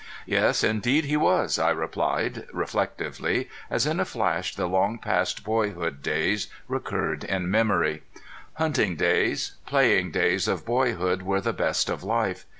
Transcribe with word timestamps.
"Yes 0.25 0.63
indeed 0.63 1.05
he 1.05 1.15
was," 1.15 1.59
I 1.59 1.69
replied, 1.69 2.47
reflectively, 2.51 3.49
as 3.69 3.85
in 3.85 3.99
a 3.99 4.03
flash 4.03 4.55
the 4.55 4.65
long 4.65 4.97
past 4.97 5.43
boyhood 5.43 6.01
days 6.01 6.47
recurred 6.67 7.23
in 7.23 7.51
memory. 7.51 8.01
Hunting 8.55 8.95
days 8.95 9.57
playing 9.67 10.09
days 10.09 10.47
of 10.47 10.65
boyhood 10.65 11.21
were 11.21 11.39
the 11.39 11.53
best 11.53 11.87
of 11.87 12.03
life. 12.03 12.45